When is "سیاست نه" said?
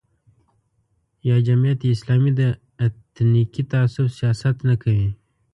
4.19-4.75